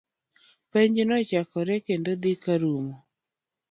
Penj 0.71 0.95
nochakore 1.09 1.75
kendo 1.87 2.11
dhi 2.21 2.31
karumo 2.43 2.95